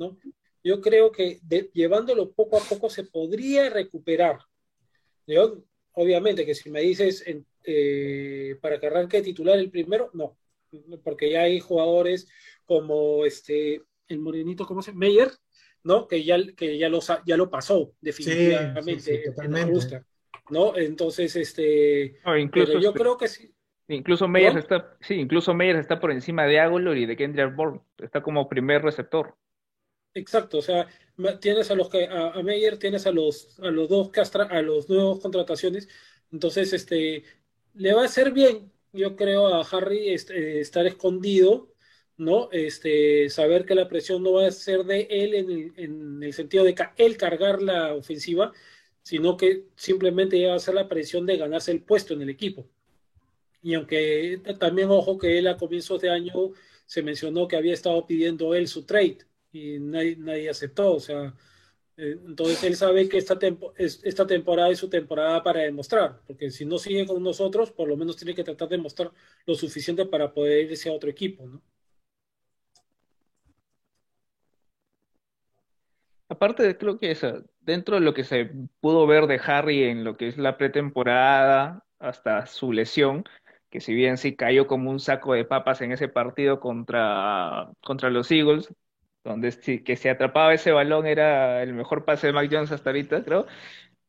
[0.00, 0.16] ¿no?
[0.64, 4.38] Yo creo que de, llevándolo poco a poco se podría recuperar.
[5.26, 7.24] Yo, obviamente que si me dices
[7.64, 10.36] eh, para que arranque titular el primero, no,
[11.04, 12.28] porque ya hay jugadores
[12.64, 15.00] como este, el morenito, ¿cómo se llama?
[15.00, 15.30] Meyer,
[15.84, 16.08] ¿no?
[16.08, 19.96] Que ya, que ya, lo, ya lo pasó definitivamente sí, sí,
[20.50, 20.76] ¿no?
[20.76, 23.54] Entonces, este, no, incluso, yo creo que sí.
[23.88, 24.60] Incluso Meyers ¿no?
[24.60, 28.48] está, sí, incluso Meyers está por encima de Agolor y de Kendrick Bourne, está como
[28.48, 29.36] primer receptor.
[30.14, 30.88] Exacto, o sea,
[31.40, 34.60] tienes a los que a, a Meyer, tienes a los a los dos castra, a
[34.60, 35.88] los nuevos contrataciones,
[36.32, 37.22] entonces este
[37.74, 41.72] le va a hacer bien, yo creo a Harry este, estar escondido,
[42.16, 42.48] ¿no?
[42.50, 46.32] Este, saber que la presión no va a ser de él en el, en el
[46.32, 48.52] sentido de él cargar la ofensiva,
[49.02, 52.68] sino que simplemente va a ser la presión de ganarse el puesto en el equipo.
[53.62, 56.32] Y aunque también ojo que él a comienzos de año
[56.86, 59.18] se mencionó que había estado pidiendo él su trade
[59.52, 61.34] y nadie, nadie aceptó, o sea,
[61.96, 66.20] eh, entonces él sabe que esta, tempo, es, esta temporada es su temporada para demostrar,
[66.26, 69.12] porque si no sigue con nosotros, por lo menos tiene que tratar de mostrar
[69.46, 71.62] lo suficiente para poder irse a otro equipo, ¿no?
[76.28, 80.16] Aparte, creo que eso, dentro de lo que se pudo ver de Harry en lo
[80.16, 83.24] que es la pretemporada hasta su lesión,
[83.68, 88.10] que si bien sí cayó como un saco de papas en ese partido contra, contra
[88.10, 88.72] los Eagles,
[89.24, 92.90] donde si, que se atrapaba ese balón era el mejor pase de Mac Jones hasta
[92.90, 93.46] ahorita, creo.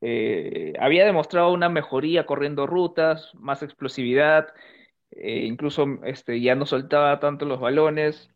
[0.02, 4.48] Eh, había demostrado una mejoría corriendo rutas, más explosividad,
[5.12, 8.30] eh, incluso este, ya no soltaba tanto los balones.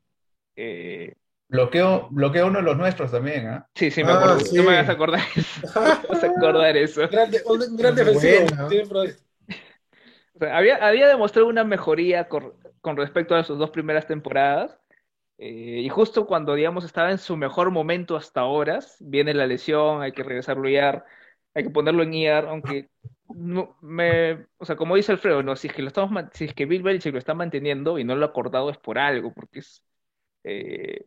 [0.55, 1.15] Eh,
[1.47, 3.61] Bloqueo, bloqueo uno de los nuestros también, ¿eh?
[3.75, 4.35] Sí, sí, me acuerdo.
[4.35, 4.57] Ah, sí.
[4.57, 5.79] No me vas a acordar eso.
[5.79, 7.07] me vas a acordar eso.
[7.07, 8.45] Grande, un gran defensivo.
[10.33, 14.77] O sea, había, había demostrado una mejoría con, con respecto a sus dos primeras temporadas.
[15.37, 20.01] Eh, y justo cuando, digamos, estaba en su mejor momento hasta ahora, viene la lesión,
[20.01, 21.05] hay que regresarlo a IAR,
[21.53, 22.89] hay que ponerlo en IAR, aunque
[23.27, 26.53] no, me, o sea, como dice Alfredo, no, si es que lo estamos, si es
[26.53, 29.59] que Bill Belichick lo está manteniendo y no lo ha acordado es por algo, porque
[29.59, 29.83] es,
[30.43, 31.05] eh,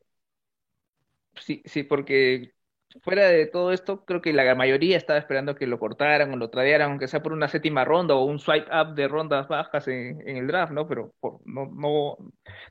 [1.36, 2.54] sí, sí, porque
[3.02, 6.50] fuera de todo esto, creo que la mayoría estaba esperando que lo cortaran o lo
[6.50, 10.20] tradearan, aunque sea por una séptima ronda o un swipe up de rondas bajas en,
[10.28, 10.88] en el draft, ¿no?
[10.88, 12.16] Pero por, no, no,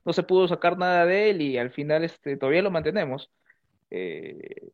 [0.05, 3.31] no se pudo sacar nada de él y al final este, todavía lo mantenemos.
[3.91, 4.71] Eh,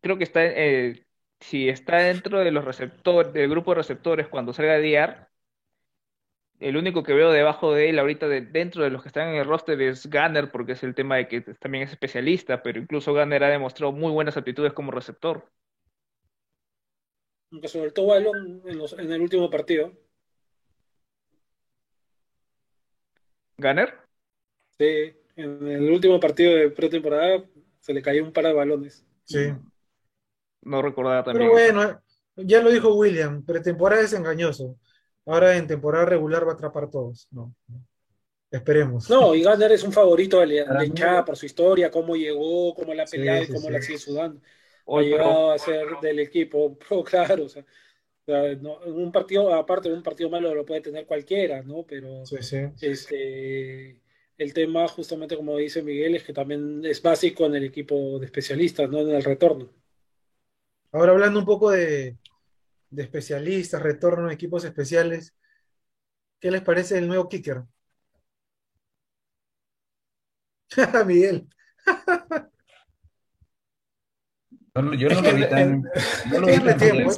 [0.00, 1.06] creo que está, eh,
[1.40, 5.26] si está dentro de los receptores, del grupo de receptores cuando salga de DR,
[6.60, 9.36] el único que veo debajo de él ahorita de, dentro de los que están en
[9.36, 13.14] el roster es Gunner, porque es el tema de que también es especialista, pero incluso
[13.14, 15.48] Gunner ha demostrado muy buenas aptitudes como receptor.
[17.50, 19.92] Aunque soltó balón en, los, en el último partido.
[23.56, 23.94] ¿Ganer?
[24.78, 27.42] Sí, en el último partido de pretemporada
[27.80, 29.04] se le cayó un par de balones.
[29.24, 29.52] Sí.
[30.62, 31.50] No recordaba también.
[31.54, 32.02] Pero bueno,
[32.36, 34.78] ya lo dijo William, pretemporada es engañoso.
[35.30, 37.28] Ahora en temporada regular va a atrapar todos.
[37.30, 37.54] No.
[38.50, 39.06] Esperemos.
[39.06, 42.74] No, y Gunner es un favorito de la de hinchada por su historia, cómo llegó,
[42.74, 43.72] cómo la ha Sí, peleado y sí, cómo sí.
[43.72, 44.40] la sigue sudando.
[44.92, 47.44] Ha llegado a ser del equipo pro, claro.
[47.46, 47.66] O sea, o
[48.26, 51.84] sea, no, un partido, aparte de un partido malo, lo puede tener cualquiera, ¿no?
[51.86, 52.58] Pero Sí, sí.
[52.80, 54.02] este,
[54.38, 58.26] el tema, justamente como dice Miguel, es que también es básico en el equipo de
[58.26, 59.00] especialistas, ¿no?
[59.00, 59.70] En el retorno.
[60.92, 62.16] Ahora hablando un poco de,
[62.90, 65.36] de especialistas, retorno a equipos especiales,
[66.40, 67.62] ¿qué les parece el nuevo kicker?
[71.06, 71.48] Miguel.
[74.72, 75.82] No, no, yo no lo vi tan.
[76.30, 77.10] No lo vi tan tiempo.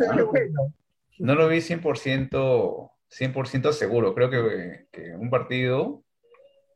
[1.19, 4.15] No lo vi 100%, 100% seguro.
[4.15, 6.03] Creo que, que un partido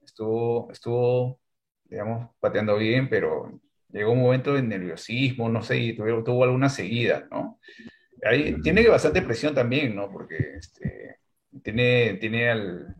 [0.04, 1.40] estuvo, estuvo,
[1.84, 3.58] digamos, pateando bien, pero
[3.90, 7.58] llegó un momento de nerviosismo, no sé, y tuvo, tuvo alguna seguida, ¿no?
[8.28, 10.10] Ahí tiene bastante presión también, ¿no?
[10.10, 11.16] Porque este,
[11.62, 12.96] tiene, tiene al,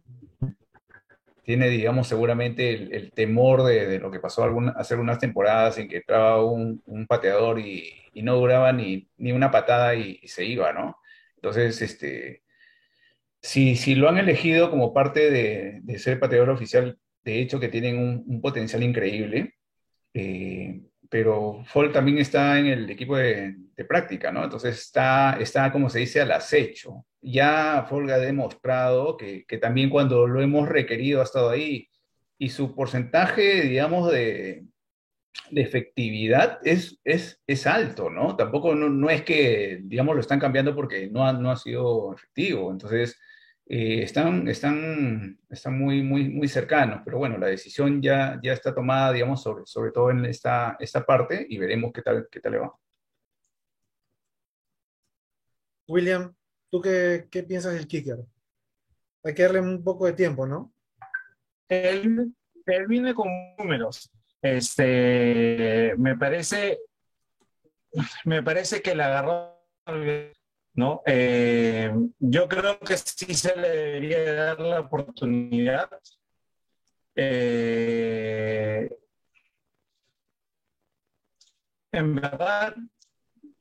[1.44, 5.78] tiene, digamos, seguramente el, el temor de, de lo que pasó alguna- hace algunas temporadas
[5.78, 10.18] en que entraba un, un pateador y, y no duraba ni, ni una patada y,
[10.22, 10.96] y se iba, ¿no?
[11.36, 12.42] Entonces, este,
[13.40, 17.68] si, si lo han elegido como parte de, de ser pateador oficial, de hecho que
[17.68, 19.54] tienen un, un potencial increíble,
[20.14, 24.44] eh, pero Folk también está en el equipo de, de práctica, ¿no?
[24.44, 27.06] Entonces está, está, como se dice, al acecho.
[27.20, 31.88] Ya Folk ha demostrado que, que también cuando lo hemos requerido ha estado ahí
[32.38, 34.64] y su porcentaje, digamos, de,
[35.50, 38.36] de efectividad es, es, es alto, ¿no?
[38.36, 42.14] Tampoco no, no es que, digamos, lo están cambiando porque no ha, no ha sido
[42.14, 42.70] efectivo.
[42.70, 43.18] Entonces,
[43.68, 48.72] eh, están, están, están muy, muy, muy cercanos, pero bueno, la decisión ya, ya está
[48.72, 52.52] tomada, digamos, sobre, sobre todo en esta, esta parte y veremos qué tal, qué tal
[52.52, 52.72] le va.
[55.88, 56.32] William,
[56.70, 58.18] ¿tú qué, qué piensas del kicker?
[59.24, 60.72] Hay que darle un poco de tiempo, ¿no?
[61.68, 62.32] Él,
[62.66, 64.10] él viene con números.
[64.40, 66.78] Este, me parece,
[68.24, 69.60] me parece que la agarró,
[70.76, 71.02] ¿no?
[71.06, 75.88] Eh, yo creo que sí se le debería dar la oportunidad.
[77.14, 78.90] Eh,
[81.92, 82.74] en verdad,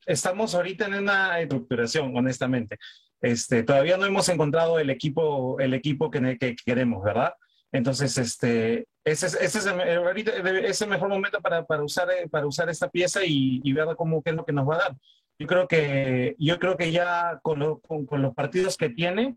[0.04, 2.76] estamos ahorita en una estructuración, honestamente.
[3.20, 7.32] Este, todavía no hemos encontrado el equipo, el equipo que, que queremos, ¿verdad?
[7.72, 13.60] Entonces, este, ese es, el, mejor momento para, para, usar, para usar esta pieza y,
[13.64, 14.96] y ver cómo qué es lo que nos va a dar.
[15.38, 19.36] Yo creo que, yo creo que ya con, lo, con, con los partidos que tiene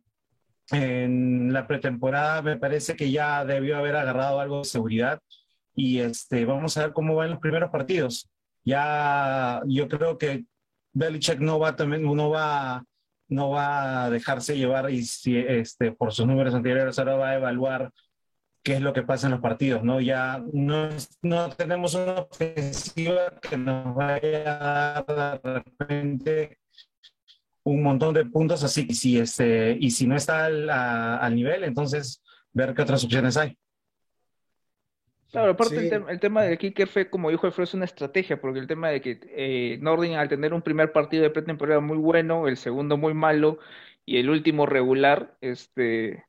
[0.71, 5.21] en la pretemporada, me parece que ya debió haber agarrado algo de seguridad
[5.75, 8.29] y este, vamos a ver cómo van los primeros partidos.
[8.63, 10.45] Ya yo creo que
[10.93, 12.83] Belichick no va también, no va,
[13.27, 17.35] no va a dejarse llevar y si, este, por sus números anteriores ahora va a
[17.35, 17.91] evaluar
[18.63, 20.01] qué es lo que pasa en los partidos, ¿no?
[20.01, 20.89] Ya no,
[21.21, 26.59] no tenemos una ofensiva que nos vaya a dar de repente
[27.63, 31.35] un montón de puntos, así que si, este, y si no está al, a, al
[31.35, 33.57] nivel, entonces ver qué otras opciones hay.
[35.31, 35.87] Claro, aparte sí.
[35.87, 38.67] el, te el, tema del kicker fue, como dijo Alfredo, es una estrategia, porque el
[38.67, 42.57] tema de que eh, Nordin al tener un primer partido de pretemporada muy bueno, el
[42.57, 43.59] segundo muy malo
[44.05, 46.25] y el último regular, este,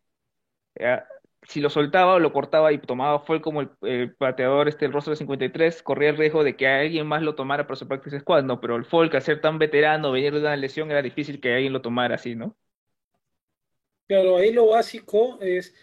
[0.74, 1.00] eh,
[1.42, 5.12] si lo soltaba o lo cortaba y tomaba fue como el, pateador, este, el rostro
[5.12, 8.44] de 53, corría el riesgo de que alguien más lo tomara para su practice squad,
[8.44, 8.60] ¿no?
[8.60, 11.72] Pero el Folk, al ser tan veterano, venir de una lesión, era difícil que alguien
[11.72, 12.56] lo tomara así, ¿no?
[14.06, 15.74] Claro, ahí lo básico es,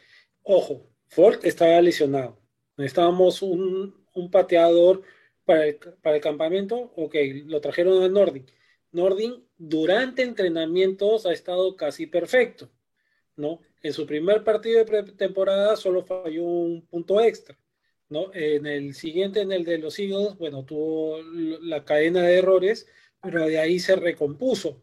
[0.43, 2.39] ojo, Folk estaba lesionado.
[2.75, 5.01] Necesitábamos un, un pateador
[5.45, 6.91] para el, para el, campamento.
[6.95, 7.15] Ok,
[7.45, 8.45] lo trajeron a Nordin.
[8.91, 12.69] Nordin durante entrenamientos ha estado casi perfecto,
[13.37, 13.61] ¿no?
[13.81, 17.57] En su primer partido de pretemporada solo falló un punto extra,
[18.09, 18.33] ¿no?
[18.33, 22.87] En el siguiente, en el de los Eagles, bueno, tuvo la cadena de errores,
[23.21, 24.81] pero de ahí se recompuso.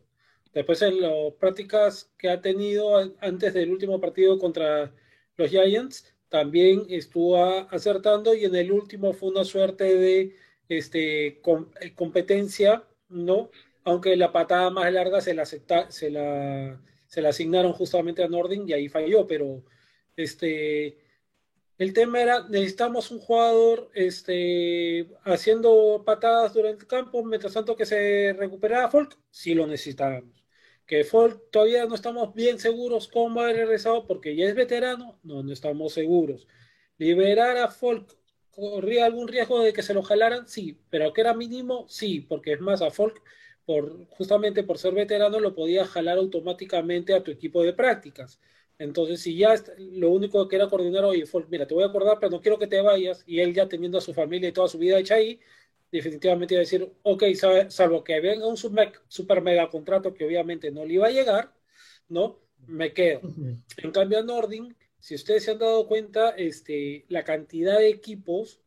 [0.54, 4.94] Después en las prácticas que ha tenido antes del último partido contra
[5.36, 7.36] los Giants, también estuvo
[7.70, 10.36] acertando y en el último fue una suerte de
[10.68, 13.50] este, com competencia, ¿no?
[13.84, 16.80] Aunque la patada más larga se la, acepta, se la,
[17.14, 19.62] se la asignaron justamente a Nordin y ahí falló, pero
[20.16, 20.98] este,
[21.78, 27.86] el tema era, necesitamos un jugador este, haciendo patadas durante el campo, mientras tanto que
[27.86, 30.44] se recuperaba Folk, sí lo necesitábamos
[30.86, 34.56] que Folk todavía no estamos bien seguros cómo va a haber regresado porque ya es
[34.56, 36.48] veterano, no, no estamos seguros.
[36.98, 38.16] liberar a Folk
[38.50, 42.54] corría algún riesgo de que se lo jalaran, sí, pero que era mínimo, sí, porque
[42.54, 43.22] es más, a Folk,
[43.64, 48.40] por, justamente por ser veterano, lo podía jalar automáticamente a tu equipo de prácticas.
[48.78, 52.18] Entonces, si ya lo único que era coordinar, oye, Folk, mira, te voy a acordar,
[52.20, 54.68] pero no quiero que te vayas, y él ya teniendo a su familia y toda
[54.68, 55.40] su vida hecha ahí,
[55.92, 57.22] definitivamente iba a decir, ok,
[57.68, 61.52] salvo que venga un super mega contrato que obviamente no le iba a llegar,
[62.08, 62.40] ¿no?
[62.66, 63.20] Me quedo.
[63.76, 68.60] En cambio, a Nordin, si ustedes se han dado cuenta, este, la cantidad de equipos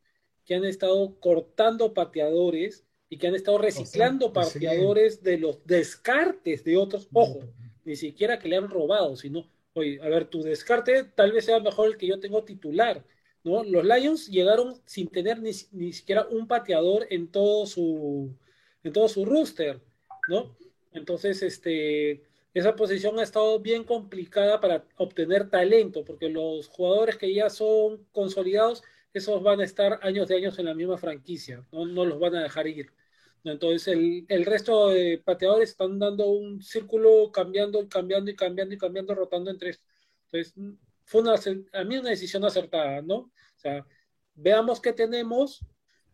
[0.46, 6.76] que han estado cortando pateadores y que han estado reciclando pateadores de los descartes de
[6.76, 7.40] otros, ojo,
[7.84, 11.60] ni siquiera que le han robado, sino, oye, a ver, tu descarte tal vez sea
[11.60, 13.04] mejor el que yo tengo titular,
[13.44, 13.64] ¿no?
[13.64, 18.36] Los Lions llegaron sin tener ni, ni siquiera un pateador en todo su,
[18.82, 19.80] en todo su rooster,
[20.28, 20.54] ¿no?
[20.92, 22.22] Entonces, este,
[22.54, 28.06] esa posición ha estado bien complicada para obtener talento, porque los jugadores que ya son
[28.12, 32.18] consolidados, esos van a estar años de años en la misma franquicia, no, no los
[32.18, 32.92] van a dejar ir.
[33.44, 38.74] Entonces el, el, resto de pateadores están dando un círculo cambiando y cambiando y cambiando
[38.74, 39.78] y cambiando, rotando entre
[40.26, 40.54] Entonces
[41.04, 43.16] fue una, a mí una decisión acertada, ¿no?
[43.16, 43.86] O sea,
[44.34, 45.64] veamos qué tenemos,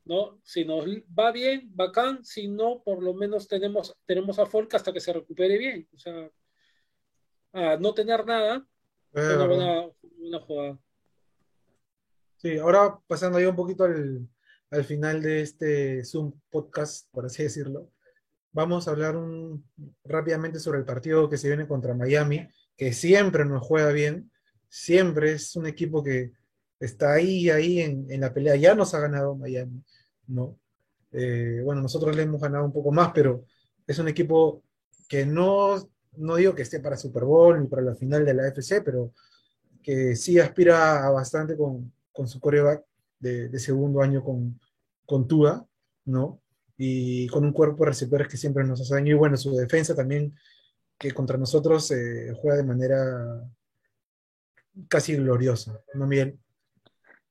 [0.04, 0.40] ¿no?
[0.44, 4.92] Si nos va bien, bacán, si no, por lo menos tenemos, tenemos a Folk hasta
[4.92, 5.88] que se recupere bien.
[5.92, 6.30] O sea,
[7.52, 8.66] a no tener nada,
[9.12, 10.78] es una buena, jugada.
[12.44, 14.28] Sí, ahora pasando ya un poquito al,
[14.70, 17.90] al, final de este Zoom podcast, por así decirlo,
[18.52, 19.66] vamos a hablar un,
[20.04, 24.30] rápidamente sobre el partido que se viene contra Miami, que siempre nos juega bien,
[24.68, 26.32] siempre es un equipo que
[26.78, 28.56] está ahí, ahí en, en la pelea.
[28.56, 29.82] Ya nos ha ganado Miami,
[30.26, 30.58] ¿no?
[31.12, 33.46] Eh, bueno, nosotros le hemos ganado un poco más, pero
[33.86, 34.62] es un equipo
[35.08, 35.76] que no,
[36.18, 39.14] no digo que esté para Super Bowl ni para la final de la FC, pero
[39.82, 42.82] que sí aspira a bastante con, con su coreback
[43.18, 44.58] de, de, segundo año con,
[45.04, 45.66] con Tua,
[46.06, 46.40] ¿no?
[46.78, 49.12] Y con un cuerpo de receptores que siempre nos hace daño.
[49.12, 50.34] Y bueno, su defensa también,
[50.98, 53.44] que contra nosotros eh, juega de manera
[54.88, 56.38] casi gloriosa, ¿no, Miguel?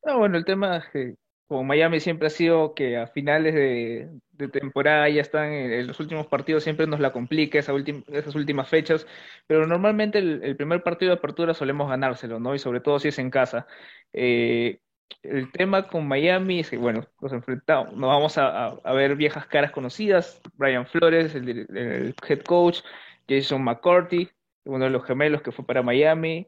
[0.06, 1.16] No, bueno, el tema es que
[1.48, 4.10] como Miami siempre ha sido que a finales de,
[4.50, 7.74] temporada ya están en, los últimos partidos, siempre nos la complica esa
[8.08, 9.08] esas últimas fechas,
[9.48, 12.56] pero normalmente el, primer partido de apertura solemos ganárselo, ¿no?
[12.56, 13.68] Y sobre todo si es en casa.
[14.14, 14.80] Eh,
[15.22, 19.72] el tema con Miami es que, bueno, nos enfrentamos, nos vamos a, ver viejas caras
[19.72, 22.80] conocidas, Brian Flores, el, el head coach,
[23.28, 24.30] Jason McCarthy,
[24.66, 26.48] uno de los gemelos que fue para Miami,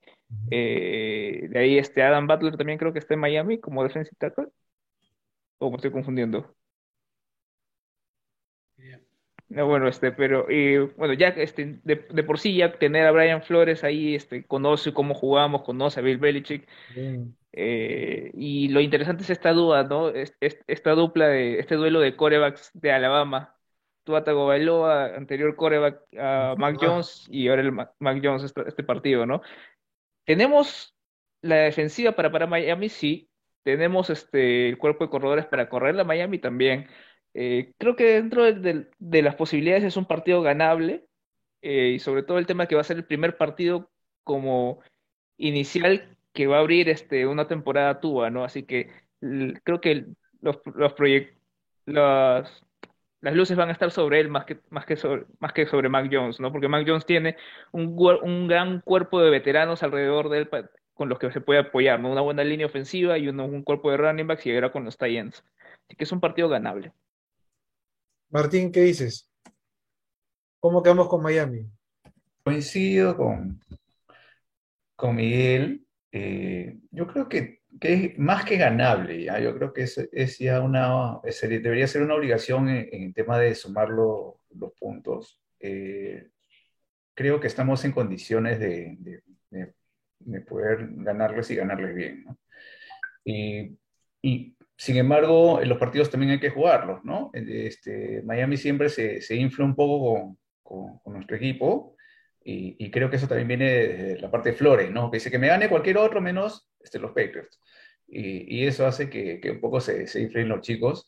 [0.52, 4.48] eh, de ahí este Adam Butler también creo que está en Miami como defensive tackle.
[5.58, 6.56] ¿O me estoy confundiendo?
[9.48, 13.44] No, bueno, este, pero y, bueno, ya este, de, por sí ya tener a Brian
[13.44, 16.68] Flores ahí, este, conoce cómo jugamos, conoce a Bill Belichick.
[17.58, 20.10] Eh, y lo interesante es esta duda, ¿no?
[20.10, 23.56] esta dupla de, este duelo de corebacks de Alabama.
[24.06, 29.26] Tua Tagovailoa, anterior coreback a Mac Jones y ahora el Mac Jones este, este partido,
[29.26, 29.42] ¿no?
[30.26, 30.96] Tenemos
[31.42, 33.30] la defensiva para para Miami, sí.
[33.64, 36.88] Tenemos este el cuerpo de corredores para correr la Miami también.
[37.38, 41.06] Eh, creo que dentro de, las posibilidades es un partido ganable
[41.62, 43.92] eh, y sobre todo el tema que va a ser el primer partido
[44.24, 44.80] como
[45.38, 48.46] inicial que va a abrir este, una temporada tuba, ¿no?
[48.46, 48.90] Así que
[49.64, 50.06] creo que
[50.40, 50.96] los, los
[51.86, 52.64] las,
[53.20, 55.90] las luces van a estar sobre él más que, más que, sobre, más que sobre
[55.90, 56.54] Mac Jones, ¿no?
[56.54, 57.36] Porque Mac Jones tiene
[57.74, 60.50] un, un gran cuerpo de veteranos alrededor de él
[60.94, 62.12] con los que se puede apoyar, ¿no?
[62.12, 65.44] Una buena línea ofensiva y un, cuerpo de running backs y ahora con los Titans.
[65.88, 66.94] Así que es un partido ganable.
[68.30, 69.32] Martín, ¿qué dices?
[70.60, 71.70] ¿Cómo quedamos con Miami?
[72.44, 73.62] Coincido con,
[74.96, 75.86] con Miguel.
[76.12, 79.40] Eh, yo creo que que es más que ganable, ¿ya?
[79.40, 83.90] yo creo que es, es ya una, debería ser una obligación en, tema de sumar
[83.90, 84.36] los
[84.80, 85.42] puntos.
[85.60, 86.30] Eh,
[87.14, 89.74] creo que estamos en condiciones de, de,
[90.20, 92.26] de, poder ganarles y ganarles bien.
[93.24, 97.32] y, sin embargo, los partidos también hay que jugarlos, ¿no?
[97.34, 101.96] Este, Miami siempre se, se infla un poco con, nuestro equipo
[102.44, 105.10] y, creo que eso también viene de la parte de Flores, ¿no?
[105.10, 107.60] Que dice que me gane cualquier otro menos este, los Patriots
[108.08, 111.08] y, eso hace que, un poco se, se inflen los chicos.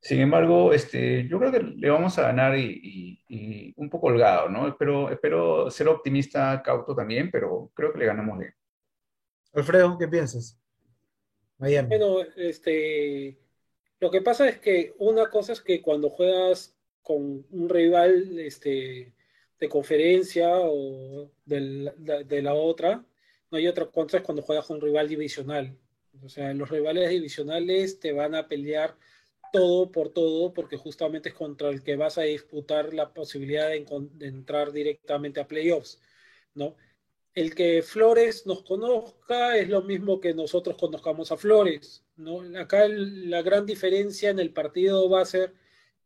[0.00, 4.68] Sin embargo, este, yo creo que le vamos a ganar y, un poco holgado, ¿no?
[4.68, 8.54] Espero, espero ser optimista, cauto también, pero creo que le ganamos bien.
[9.54, 10.60] Alfredo, ¿qué piensas?
[11.88, 13.38] Bueno, este,
[14.00, 19.14] lo que pasa es que una cosa es que cuando juegas con un rival este,
[19.58, 23.04] de conferencia o de la, de la otra,
[23.50, 25.76] no hay otra cosa es cuando juegas con un rival divisional.
[26.22, 28.96] O sea, los rivales divisionales te van a pelear
[29.52, 33.86] todo por todo, porque justamente es contra el que vas a disputar la posibilidad de,
[34.14, 36.00] de entrar directamente a playoffs,
[36.54, 36.76] ¿no?
[37.34, 42.04] El que Flores nos conozca es lo mismo que nosotros conozcamos a Flores.
[42.16, 42.42] ¿no?
[42.58, 45.52] Acá el, la gran diferencia en el partido va a ser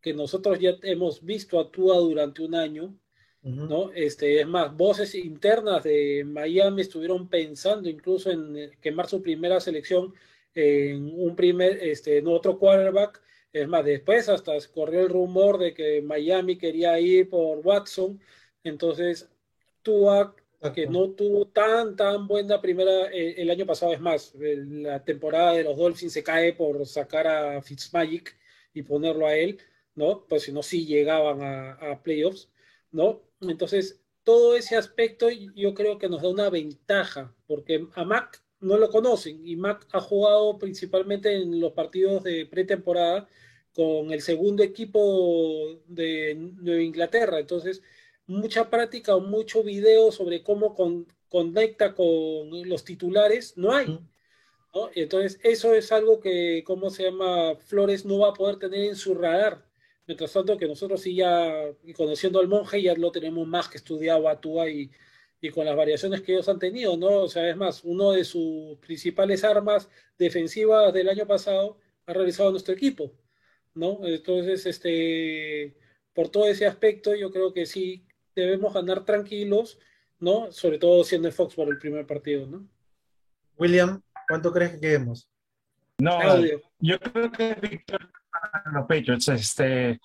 [0.01, 2.95] que nosotros ya hemos visto a Tua durante un año.
[3.43, 3.93] ¿no?
[3.93, 10.13] Este, es más, voces internas de Miami estuvieron pensando incluso en quemar su primera selección
[10.55, 13.23] en un primer, este, en otro quarterback.
[13.53, 18.21] Es más, después hasta corrió el rumor de que Miami quería ir por Watson.
[18.65, 19.31] Entonces,
[19.83, 20.35] Tua
[20.75, 23.93] que no tuvo tan, tan buena primera eh, el año pasado.
[23.93, 28.37] Es más, la temporada de los Dolphins se cae por sacar a Fitzmagic
[28.75, 29.59] y ponerlo a él,
[29.95, 30.27] ¿no?
[30.29, 32.51] Pues si no, sí llegaban a, playoffs,
[32.91, 33.23] ¿no?
[33.41, 38.77] Entonces, todo ese aspecto yo creo que nos da una ventaja, porque a Mac no
[38.77, 43.29] lo conocen y Mac ha jugado principalmente en los partidos de pretemporada
[43.73, 47.39] con el segundo equipo de Nueva Inglaterra.
[47.39, 47.83] Entonces,
[48.29, 50.77] mucha práctica o mucho video sobre cómo
[51.29, 53.99] conecta con los titulares, no hay.
[54.95, 57.57] Entonces, eso es algo que, ¿cómo se llama?
[57.57, 59.67] Flores no va a poder tener en su radar.
[60.07, 64.29] Mientras tanto que nosotros sí ya, conociendo al monje, ya lo tenemos más que estudiado
[64.29, 64.91] a Tua y,
[65.41, 67.23] y con las variaciones que ellos han tenido, ¿no?
[67.23, 72.51] O sea, es más, uno de sus principales armas defensivas del año pasado ha realizado
[72.51, 73.13] nuestro equipo,
[73.75, 74.01] ¿no?
[74.05, 75.77] Entonces, este,
[76.13, 78.08] por todo ese aspecto, yo creo que sí,
[78.41, 79.79] debemos ganar tranquilos,
[80.19, 80.51] ¿no?
[80.53, 82.67] Sobre todo siendo el Fox por el primer partido, ¿no?
[83.57, 85.29] William, ¿cuánto crees que quedemos?
[85.99, 86.21] No,
[86.79, 89.29] yo creo que victoria para los Patriots.
[89.29, 89.99] Este,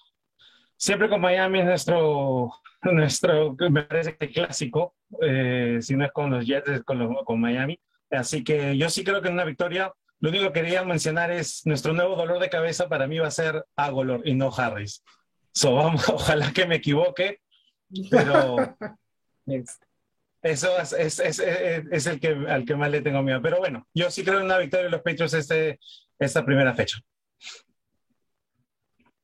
[0.76, 2.52] siempre con Miami es nuestro,
[2.84, 7.40] nuestro me parece que clásico, eh, si no es con los Jets, es con, con
[7.40, 7.80] Miami.
[8.10, 11.66] Así que yo sí creo que en una victoria, lo único que quería mencionar es
[11.66, 15.04] nuestro nuevo dolor de cabeza para mí va a ser Agolor y no Harris.
[15.52, 17.43] So, vamos, ojalá que me equivoque
[18.10, 18.76] pero
[20.42, 23.42] eso es, es, es, el que, al que más le tengo miedo.
[23.42, 25.80] Pero bueno, yo sí creo en una victoria de los Patriots este,
[26.20, 27.00] esta primera fecha.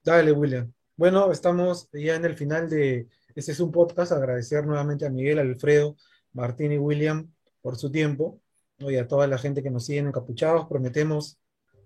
[0.03, 0.71] Dale, William.
[0.95, 4.11] Bueno, estamos ya en el final de este es un podcast.
[4.11, 5.95] Agradecer nuevamente a Miguel, Alfredo,
[6.33, 8.41] Martín y William por su tiempo
[8.79, 10.67] y a toda la gente que nos sigue en Encapuchados.
[10.67, 11.37] Prometemos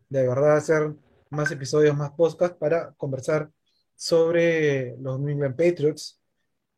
[0.09, 0.95] de verdad hacer
[1.29, 3.51] más episodios, más podcasts para conversar
[3.95, 6.19] sobre los New England Patriots,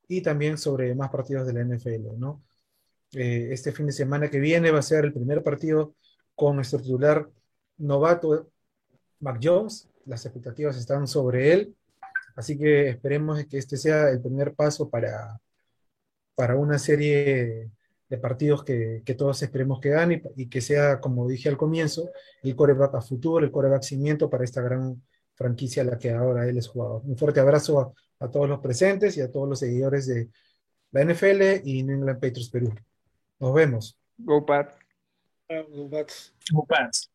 [0.08, 2.44] y también sobre más partidos de la NFL, ¿no?
[3.14, 5.96] Eh, este fin de semana que viene va a ser el primer partido
[6.36, 7.30] con nuestro titular
[7.78, 8.50] novato,
[9.20, 9.90] Mac Jones.
[10.06, 11.76] Las expectativas están sobre él,
[12.36, 15.40] así que esperemos que este sea el primer paso para,
[16.36, 17.72] para una serie
[18.10, 22.12] de partidos que, que todos esperemos que gane y, que sea, como dije al comienzo,
[22.44, 25.02] el coreback a futuro, el coreback cimiento para esta gran
[25.36, 27.02] franquicia a la que ahora él es jugador.
[27.06, 30.30] Un fuerte abrazo a, a todos los presentes y a todos los seguidores de
[30.92, 32.74] la NFL y New England Patriots Perú.
[33.40, 33.98] Nos vemos.
[34.18, 34.76] Go Pats.
[35.50, 36.34] Go Pats.
[36.52, 37.12] Go Pats.